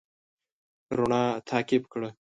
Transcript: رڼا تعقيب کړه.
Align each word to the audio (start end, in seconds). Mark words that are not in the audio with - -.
رڼا 0.97 1.21
تعقيب 1.47 1.83
کړه. 1.91 2.09